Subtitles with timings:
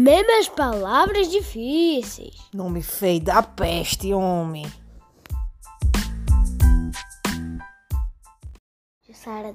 [0.00, 2.34] Mesmo as palavras difíceis.
[2.54, 4.64] Nome feio da peste, homem.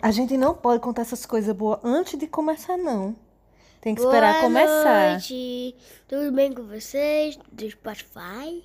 [0.03, 3.15] A gente não pode contar essas coisas boas antes de começar, não.
[3.81, 5.11] Tem que boa esperar começar.
[5.13, 5.75] noite.
[6.07, 7.39] Tudo bem com vocês?
[7.51, 8.63] Do Spotify?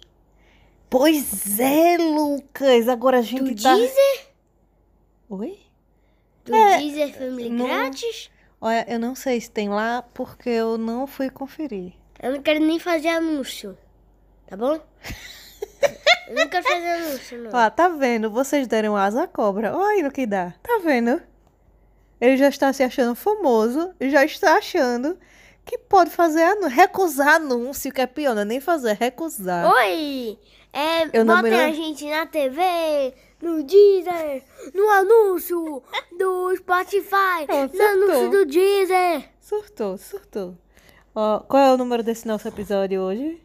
[0.91, 2.89] Pois é, Lucas.
[2.91, 3.75] Agora a Do gente tá.
[3.75, 4.27] Deezer?
[5.31, 5.59] Oi?
[6.45, 8.31] Do É, Deezer Family não- Grátis?
[8.61, 11.95] Olha, eu não sei se tem lá porque eu não fui conferir.
[12.23, 13.77] Eu não quero nem fazer anúncio.
[14.47, 14.79] Tá bom?
[16.29, 17.51] Eu não quero fazer anúncio, não.
[17.53, 18.31] Ó, tá vendo?
[18.31, 19.75] Vocês deram asa à cobra.
[19.75, 20.53] Olha aí no que dá.
[20.63, 21.21] Tá vendo?
[22.21, 25.19] Ele já está se achando famoso, já está achando
[25.65, 26.69] que pode fazer anúncio.
[26.69, 29.73] Recusar anúncio, que é pior, não é nem fazer, é recusar.
[29.73, 30.39] Oi!
[30.73, 35.83] É, Eu botem a gente na TV, no Deezer, no anúncio
[36.19, 39.31] do Spotify, Oh, no anúncio do Deezer.
[39.41, 40.57] Surtou, surtou.
[41.15, 43.43] Ó, qual é o número desse nosso episódio hoje?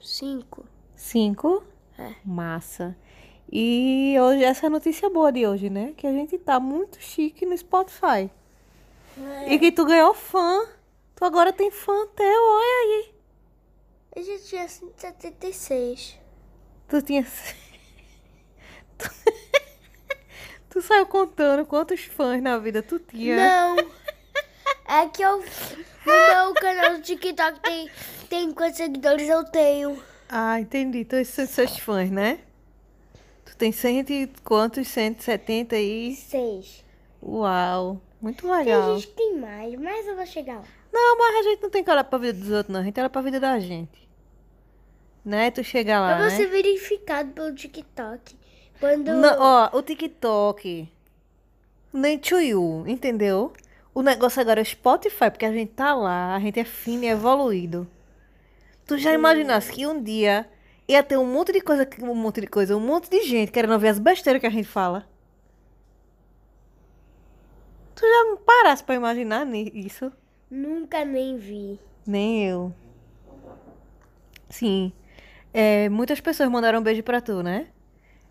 [0.00, 0.64] Cinco.
[0.94, 1.62] Cinco.
[1.98, 2.14] É.
[2.24, 2.96] Massa.
[3.52, 5.92] E hoje, essa é a notícia boa de hoje, né?
[5.96, 8.30] Que a gente tá muito chique no Spotify.
[9.46, 10.66] E que tu ganhou fã.
[11.16, 13.14] Tu agora tem fã até, olha aí.
[14.16, 16.18] Eu já tinha 176.
[16.88, 17.26] Tu tinha.
[19.00, 19.10] tu...
[20.70, 23.36] tu saiu contando quantos fãs na vida tu tinha.
[23.36, 23.76] Não.
[24.88, 25.38] É que eu.
[25.38, 27.90] No meu canal do TikTok tem,
[28.28, 30.02] tem quantos seguidores eu tenho.
[30.28, 30.98] Ah, entendi.
[31.00, 32.40] Então esses são seus fãs, né?
[33.44, 34.88] Tu tem cento e quantos?
[34.88, 36.16] 170 e.
[36.16, 36.84] Seis.
[37.22, 38.00] Uau!
[38.20, 38.94] Muito Tem legal.
[38.96, 40.64] gente que tem mais, mas eu vou chegar lá.
[40.92, 42.80] Não, mas a gente não tem que olhar pra vida dos outros, não.
[42.80, 44.08] A gente olha pra vida da gente.
[45.24, 45.50] Né?
[45.50, 46.36] Tu chega lá, Eu vou né?
[46.36, 48.36] ser verificado pelo TikTok.
[48.80, 49.12] Quando.
[49.14, 50.88] Não, ó, o TikTok.
[51.92, 53.52] Nem you, entendeu?
[53.94, 57.04] O negócio agora é o Spotify, porque a gente tá lá, a gente é fino
[57.04, 57.86] e evoluído.
[58.86, 60.48] Tu já imaginasse que um dia
[60.88, 63.72] ia ter um monte de coisa, um monte de coisa, um monte de gente querendo
[63.72, 65.06] ouvir as besteiras que a gente fala?
[67.94, 70.10] Tu já parasse pra imaginar isso?
[70.50, 71.78] Nunca nem vi.
[72.06, 72.72] Nem eu.
[74.48, 74.92] Sim.
[75.52, 77.68] É, muitas pessoas mandaram um beijo pra tu, né?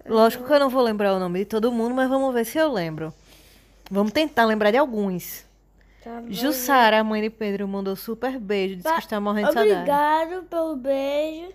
[0.09, 2.57] Lógico que eu não vou lembrar o nome de todo mundo, mas vamos ver se
[2.57, 3.13] eu lembro.
[3.91, 5.45] Vamos tentar lembrar de alguns.
[6.03, 6.27] Tá bom.
[6.31, 9.75] Jussara, a mãe de Pedro, mandou super beijo, disse que está morrendo de saudade.
[9.75, 11.49] Obrigado pelo beijo.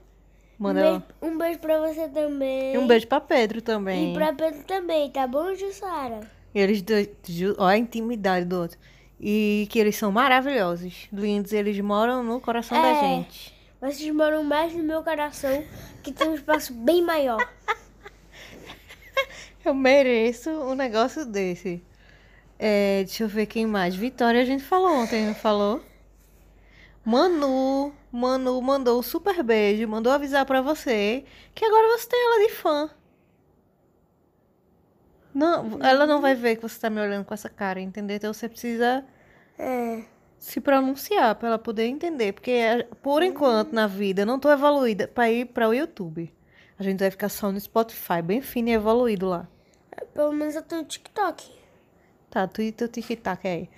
[0.58, 2.74] Manda um, beijo um beijo pra você também.
[2.74, 4.12] E um beijo pra Pedro também.
[4.12, 6.20] E pra Pedro também, tá bom, Jussara?
[6.54, 7.08] Eles dois,
[7.58, 8.78] ó a intimidade do outro.
[9.20, 13.00] E que eles são maravilhosos, lindos, eles moram no coração da É.
[13.00, 13.54] gente.
[13.80, 15.64] Vocês moram mais no meu coração,
[16.02, 17.38] que tem um espaço bem maior.
[19.64, 21.82] Eu mereço um negócio desse.
[22.58, 23.94] É, deixa eu ver quem mais.
[23.94, 25.82] Vitória a gente falou ontem, não falou?
[27.04, 32.46] Manu, Manu mandou um super beijo, mandou avisar pra você que agora você tem ela
[32.48, 32.90] de fã.
[35.34, 38.16] Não, ela não vai ver que você tá me olhando com essa cara, entendeu?
[38.16, 39.04] Então você precisa
[39.58, 40.04] É.
[40.38, 44.50] se pronunciar pra ela poder entender, porque é, por enquanto na vida eu não tô
[44.50, 46.32] evoluída pra ir para o YouTube.
[46.78, 49.48] A gente vai ficar só no Spotify, bem fino e evoluído lá.
[50.12, 51.44] Pelo menos eu tenho TikTok.
[52.30, 53.68] Tá, tu e teu tic-tac aí.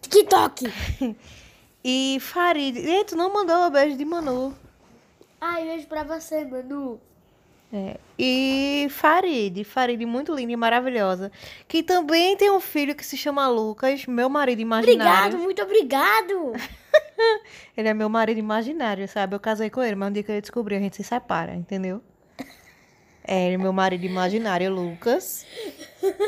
[0.00, 0.64] TikTok!
[1.84, 2.78] E Farid.
[2.78, 4.54] E tu não mandou o beijo de Manu.
[5.40, 7.00] Ai, beijo pra você, Manu.
[7.72, 7.96] É.
[8.16, 9.64] E Farid.
[9.64, 11.32] Farid, muito linda e maravilhosa.
[11.66, 15.38] Que também tem um filho que se chama Lucas, meu marido imaginário.
[15.38, 16.52] Obrigado, muito obrigado.
[17.76, 19.34] Ele é meu marido imaginário, sabe?
[19.34, 22.02] Eu casei com ele, mas um dia que eu descobri, a gente se separa, entendeu?
[23.24, 25.46] É, ele é meu marido imaginário, Lucas.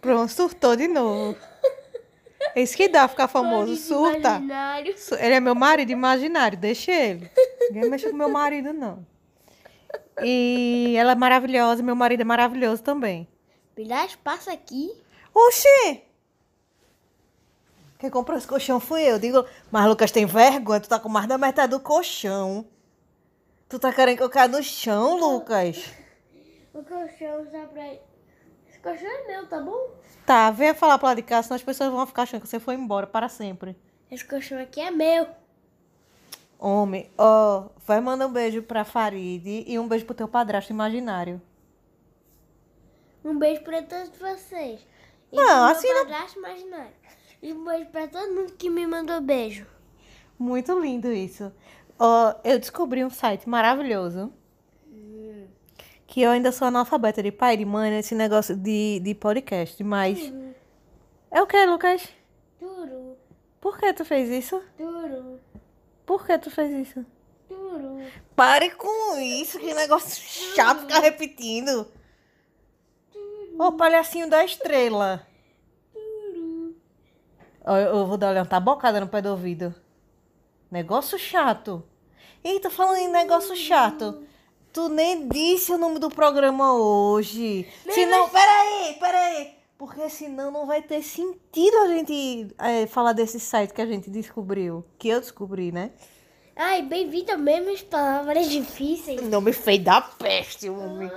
[0.00, 1.36] Pronto, surtou de novo.
[2.54, 4.28] É isso que dá ficar famoso, Marido surta.
[4.36, 4.94] imaginário.
[5.18, 7.30] Ele é meu marido imaginário, deixa ele.
[7.70, 9.06] Ninguém mexe com meu marido, não.
[10.22, 13.28] E ela é maravilhosa, meu marido é maravilhoso também.
[13.74, 14.90] Pilares, passa aqui.
[15.34, 16.02] Oxê!
[18.00, 19.18] Quem comprou esse colchão fui eu.
[19.18, 22.66] Digo, mas Lucas tem vergonha, tu tá com mais da metade do colchão.
[23.68, 25.76] Tu tá querendo que eu caia no chão, Lucas?
[26.72, 27.84] O colchão só pra...
[28.68, 29.90] Esse colchão é meu, tá bom?
[30.24, 32.60] Tá, venha falar pra lá de casa, senão as pessoas vão ficar achando que você
[32.60, 33.76] foi embora para sempre.
[34.08, 35.26] Esse colchão aqui é meu.
[36.60, 41.42] Homem, ó, vai mandar um beijo pra Farid e um beijo pro teu padrasto imaginário.
[43.24, 44.80] Um beijo pra todos vocês.
[45.32, 46.92] E Não, assim meu não- padrasto imaginário.
[47.42, 49.66] E um beijo pra todo mundo que me mandou beijo.
[50.38, 51.52] Muito lindo isso.
[51.98, 54.32] Ó, eu descobri um site maravilhoso.
[56.06, 59.82] Que eu ainda sou analfabeta de pai e de mãe nesse negócio de, de podcast,
[59.84, 60.32] mas
[61.30, 62.08] É o que, Lucas?
[62.58, 63.16] Turu,
[63.60, 64.60] Por que tu fez isso?
[64.76, 65.38] turu,
[66.04, 67.06] Por que tu fez isso?
[67.48, 68.00] turu.
[68.34, 71.86] Pare com isso, que negócio chato ficar repetindo.
[73.58, 75.24] Ô, palhacinho da estrela.
[77.64, 79.74] Eu, vou dar uma tabocada no pé do ouvido.
[80.70, 81.84] Negócio chato.
[82.42, 84.22] Eita, falando em negócio chato.
[84.72, 87.68] Tu nem disse o nome do programa hoje.
[87.90, 89.54] Senão, peraí, peraí.
[89.76, 94.10] Porque senão não vai ter sentido a gente é, falar desse site que a gente
[94.10, 94.84] descobriu.
[94.98, 95.90] Que eu descobri, né?
[96.54, 99.22] Ai, bem-vindo a mesmas palavras difíceis.
[99.22, 101.10] Nome feio da peste, homem.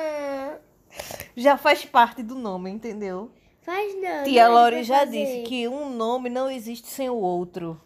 [1.34, 3.30] Já faz parte do nome, entendeu?
[3.62, 4.24] Faz não.
[4.24, 5.10] Tia não, Lori já fazer.
[5.24, 7.80] disse que um nome não existe sem o outro.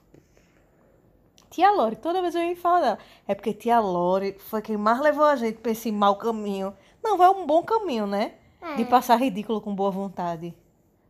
[1.51, 2.99] Tia Lori, toda vez a gente fala dela.
[3.29, 6.75] É porque Tia Lori foi quem mais levou a gente pra esse mau caminho.
[7.03, 8.35] Não, vai um bom caminho, né?
[8.77, 8.87] De É.
[8.87, 10.55] passar ridículo com boa vontade.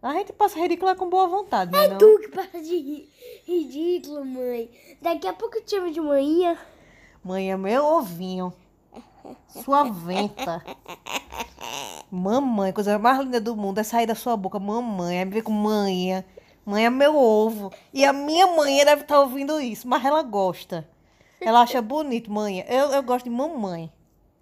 [0.03, 1.89] A gente passa ridículo com boa vontade, né?
[1.89, 1.97] Não?
[1.99, 3.09] Tu que para de ri-
[3.47, 4.71] ridículo, mãe.
[5.01, 6.59] Daqui a pouco eu te chamo de manhã.
[7.23, 8.53] Mãe é meu ovinho.
[9.49, 10.65] Sua venta.
[12.11, 14.59] Mamãe, coisa mais linda do mundo é sair da sua boca.
[14.59, 16.25] Mamãe, aí me ver com manha.
[16.65, 17.73] Mãe é meu ovo.
[17.93, 20.89] E a minha mãe deve estar ouvindo isso, mas ela gosta.
[21.41, 22.65] Ela acha bonito, mãe.
[22.69, 23.93] Eu, eu gosto de mamãe.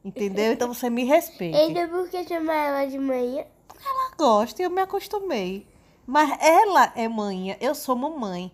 [0.04, 0.52] Entendeu?
[0.52, 1.56] Então você me respeite.
[1.56, 3.44] Ainda por que chamar ela de manhã?
[3.84, 5.66] Ela gosta e eu me acostumei.
[6.06, 8.52] Mas ela é manha, eu sou mamãe.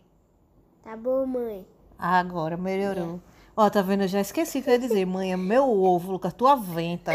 [0.82, 1.66] Tá bom, mãe.
[1.98, 3.20] Agora melhorou.
[3.60, 4.04] Ó, tá vendo?
[4.04, 5.04] Eu já esqueci o que eu ia dizer.
[5.04, 7.10] Mãe é meu ovo, Lucas, tua venta.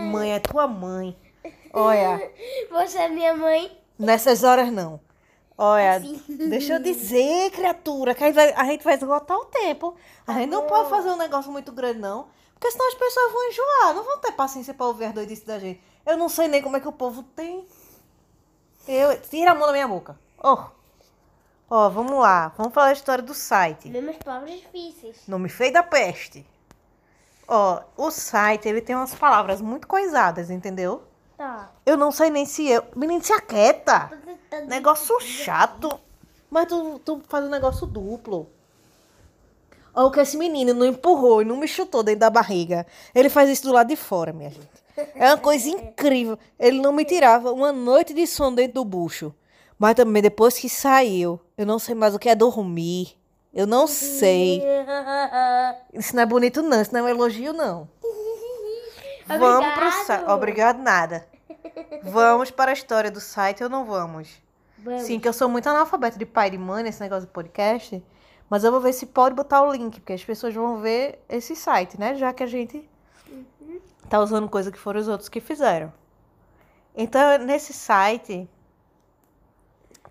[0.00, 1.14] Mãe é tua mãe.
[1.74, 2.32] Olha,
[2.70, 3.78] Você é minha mãe?
[3.98, 4.98] nessas horas não.
[5.58, 6.22] Olha, Assim.
[6.48, 9.94] deixa eu dizer, criatura, que a gente vai, a gente vai esgotar o tempo.
[10.26, 12.28] A gente não pode fazer um negócio muito grande, não.
[12.54, 15.58] Porque senão as pessoas vão enjoar, não vão ter paciência pra ouvir as doidices da
[15.58, 15.82] gente.
[16.06, 17.68] Eu não sei nem como é que o povo tem.
[18.88, 20.18] Eu, tira a mão da minha boca.
[20.38, 20.64] Ó,
[21.68, 22.52] ó, vamos lá.
[22.56, 23.88] Vamos falar a história do site.
[23.88, 25.16] Mesmas palavras difíceis.
[25.26, 26.46] Nome feio da peste.
[27.46, 31.02] Ó, o site, ele tem umas palavras muito coisadas, entendeu?
[31.36, 31.70] Tá.
[31.84, 32.84] Eu não sei nem se eu...
[32.94, 34.10] Menino, se aquieta.
[34.66, 36.00] Negócio chato.
[36.50, 38.48] Mas tu, tu faz um negócio duplo.
[39.94, 42.86] Ó, o que esse menino não empurrou e não me chutou dentro da barriga.
[43.14, 44.84] Ele faz isso do lado de fora, minha gente.
[45.14, 46.38] É uma coisa incrível.
[46.58, 49.34] Ele não me tirava uma noite de sono dentro do bucho.
[49.78, 53.16] Mas também depois que saiu, eu não sei mais o que é dormir.
[53.52, 54.62] Eu não sei.
[55.94, 56.80] Isso não é bonito, não.
[56.80, 57.88] Isso não é um elogio, não.
[59.26, 60.22] Vamos pro site.
[60.22, 60.36] Obrigado.
[60.36, 61.26] Obrigado, nada.
[62.02, 64.28] Vamos para a história do site ou não vamos?
[64.78, 65.02] Vamos.
[65.02, 68.02] Sim, que eu sou muito analfabeta de pai de mãe nesse negócio do podcast.
[68.50, 71.56] Mas eu vou ver se pode botar o link, porque as pessoas vão ver esse
[71.56, 72.14] site, né?
[72.14, 72.88] Já que a gente
[74.08, 75.92] tá usando coisa que foram os outros que fizeram.
[76.94, 78.48] Então, nesse site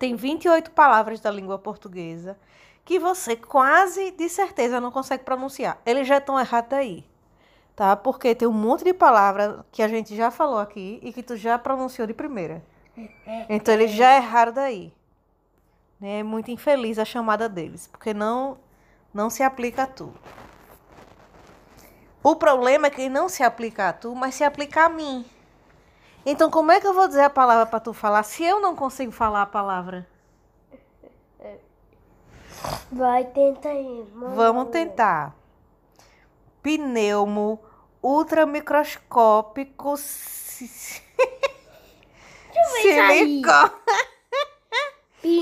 [0.03, 2.37] tem 28 palavras da língua portuguesa
[2.83, 5.79] que você quase de certeza não consegue pronunciar.
[5.85, 7.05] Eles já estão errados aí,
[7.73, 7.95] tá?
[7.95, 11.37] Porque tem um monte de palavra que a gente já falou aqui e que tu
[11.37, 12.61] já pronunciou de primeira.
[13.47, 14.91] Então eles já erraram daí.
[16.01, 16.19] Né?
[16.19, 18.57] É muito infeliz a chamada deles, porque não
[19.13, 20.13] não se aplica a tu.
[22.21, 25.25] O problema é que não se aplica a tu, mas se aplica a mim.
[26.25, 28.75] Então como é que eu vou dizer a palavra para tu falar se eu não
[28.75, 30.07] consigo falar a palavra?
[32.91, 34.05] Vai, tenta aí.
[34.13, 35.35] Vamos tentar.
[36.61, 37.59] Pneumo
[38.01, 39.97] ultramicroscópico
[42.77, 43.41] silicone.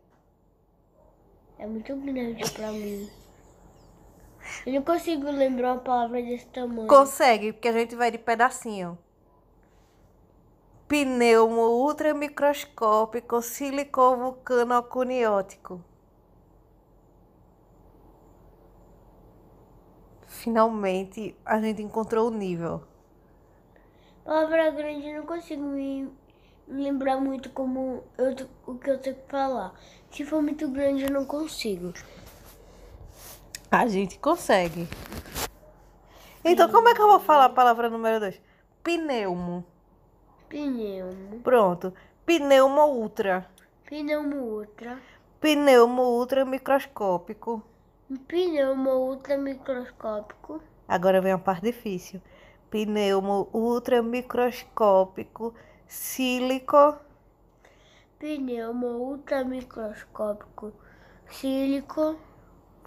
[1.60, 3.10] É muito grande pra mim.
[4.66, 6.88] Eu não consigo lembrar uma palavra desse tamanho.
[6.88, 8.98] Consegue, porque a gente vai de pedacinho.
[10.88, 15.91] Pneumo ultramicroscópico silicovulcanoconiótico.
[20.42, 22.82] Finalmente a gente encontrou o nível.
[24.26, 26.12] Palavra grande eu não consigo me
[26.68, 29.72] lembrar muito como eu, o que eu tenho que falar.
[30.10, 31.94] Se for muito grande eu não consigo.
[33.70, 34.88] A gente consegue.
[36.44, 38.42] Então, como é que eu vou falar a palavra número 2?
[38.82, 39.64] Pneumo.
[40.50, 41.40] Pneumo.
[41.44, 41.94] Pronto.
[42.26, 43.48] Pneumo ultra.
[43.86, 44.98] Pneumo ultra.
[45.40, 47.62] Pneumo ultra microscópico.
[48.18, 50.62] Pneumo ultra microscópico.
[50.88, 52.22] Agora vem a parte difícil.
[52.70, 55.54] Pneumo ultra microscópico
[55.88, 56.96] sílico
[58.22, 60.72] Pneumo ultra microscópico.
[61.28, 62.16] Sílico.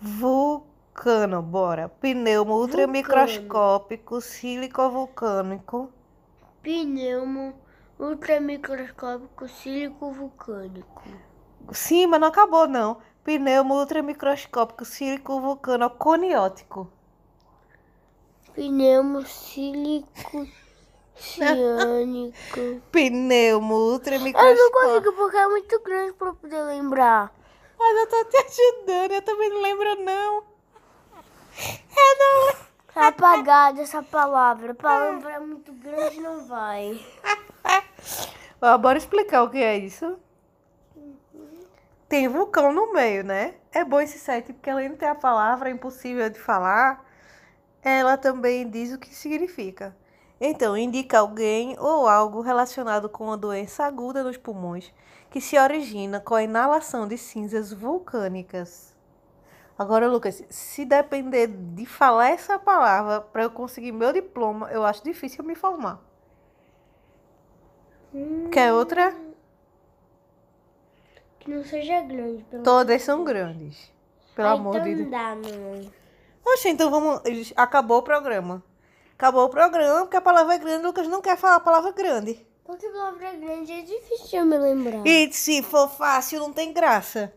[0.01, 1.43] vulcano.
[1.43, 1.89] Bora.
[1.89, 5.91] Pneumo ultra microscópico sílico vulcânico.
[6.63, 7.53] Pneumo
[7.99, 9.49] ultra microscópico.
[9.49, 11.03] Sílico vulcânico.
[11.73, 12.99] Sim, mas não acabou não.
[13.25, 16.91] Pneumo ultra microscópico sílico vulcano coniótico.
[18.55, 20.47] Pneumo sílico.
[21.17, 22.83] Ciânico.
[22.93, 27.33] Pneumo ultra Eu não consigo porque é muito grande pra eu poder lembrar.
[27.79, 30.45] Mas eu tô te ajudando, eu também não lembro não.
[31.57, 32.65] Eu não lembro.
[32.93, 34.75] Tá apagada essa palavra.
[34.75, 37.03] Pra lembrar muito grande não vai.
[38.61, 40.19] Ó, bora explicar o que é isso.
[42.15, 43.55] Tem vulcão no meio, né?
[43.73, 47.05] É bom esse site porque além de ter a palavra impossível de falar,
[47.83, 49.97] ela também diz o que significa.
[50.41, 54.95] Então, indica alguém ou algo relacionado com uma doença aguda nos pulmões
[55.29, 58.95] que se origina com a inalação de cinzas vulcânicas.
[59.77, 65.03] Agora, Lucas, se depender de falar essa palavra para eu conseguir meu diploma, eu acho
[65.03, 66.01] difícil me formar.
[68.53, 69.34] Quer outra?
[71.45, 72.43] Que não seja grande.
[72.45, 73.91] Pelo Todas são grandes.
[74.35, 75.11] Pelo Ah, amor então de não Deus.
[75.11, 75.91] dá, não.
[76.53, 77.21] Oxe, então vamos.
[77.57, 78.63] Acabou o programa.
[79.17, 81.93] Acabou o programa, porque a palavra é grande, o Lucas não quer falar a palavra
[81.93, 82.45] grande.
[82.65, 85.07] Porque palavra grande é difícil de eu me lembrar.
[85.07, 87.33] E se for fácil, não tem graça.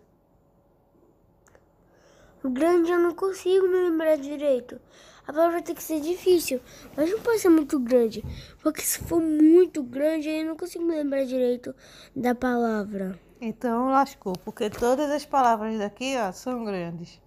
[2.43, 4.79] O grande eu não consigo me lembrar direito.
[5.27, 6.61] A palavra tem que ser difícil,
[6.95, 8.23] mas não pode ser muito grande.
[8.63, 11.75] Porque se for muito grande, eu não consigo me lembrar direito
[12.15, 13.19] da palavra.
[13.39, 17.21] Então lascou, porque todas as palavras daqui, ó, são grandes.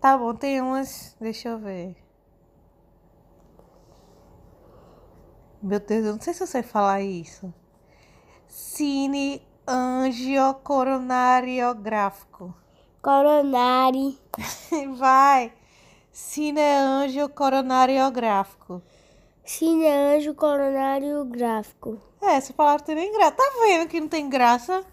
[0.00, 1.16] Tá bom, tem umas.
[1.20, 1.96] Deixa eu ver.
[5.62, 7.52] Meu Deus, eu não sei se eu sei falar isso.
[8.46, 12.54] Cine angiocoronariográfico.
[13.02, 14.18] Coronari.
[14.96, 15.52] Vai.
[16.12, 18.82] Cineangiocoronariográfico.
[19.44, 21.98] Cineanjo coronário gráfico.
[22.20, 23.32] É, essa palavra tem nem graça.
[23.32, 24.84] Tá vendo que não tem graça?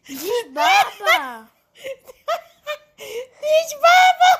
[0.09, 1.49] Desbaba!
[3.41, 4.31] desbaba!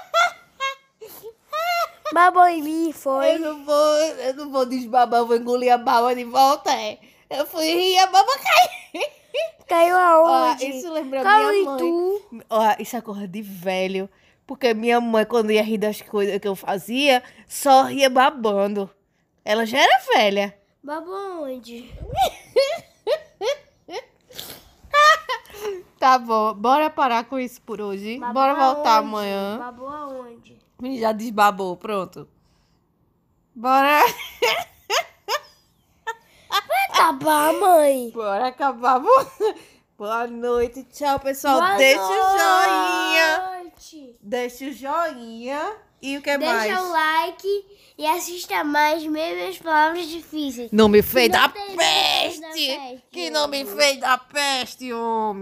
[2.12, 3.35] Babou em mim, foi.
[3.37, 6.99] Eu não vou, eu não vou desbabar, eu vou engolir a baba de volta, é.
[7.31, 8.82] Eu fui rir e a baba caiu.
[9.73, 10.67] Caiu Ó, aonde?
[10.67, 11.79] isso lembra Caiu minha mãe.
[11.79, 12.23] tu.
[12.50, 14.09] Ó, isso é coisa de velho.
[14.47, 18.91] Porque minha mãe, quando ia rir das coisas que eu fazia, só ria babando.
[19.45, 20.55] Ela já era velha.
[20.83, 21.91] Babou aonde?
[25.99, 28.19] Tá bom, bora parar com isso por hoje.
[28.19, 29.07] Babou bora voltar aonde?
[29.09, 29.59] amanhã.
[29.59, 30.59] Babou aonde?
[30.99, 32.29] Já desbabou, pronto.
[33.55, 34.00] Bora,
[37.03, 38.11] Acabar, mãe.
[38.15, 39.01] bora acabar.
[39.99, 41.57] Boa noite, tchau, pessoal.
[41.61, 43.51] Boa Deixa o joinha.
[43.57, 44.17] noite.
[44.23, 45.73] Deixa o joinha.
[46.01, 46.81] E o que Deixa mais?
[46.81, 47.65] o like
[47.99, 50.71] e assista mais Memes Palavras Difíceis.
[50.73, 52.67] Não me fez da tem- não fez da peste!
[52.77, 55.41] peste, Que não me fez da peste, homem!